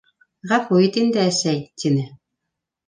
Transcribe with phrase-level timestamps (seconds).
[0.51, 2.09] Ғәфү ит инде, әсәй,- тине.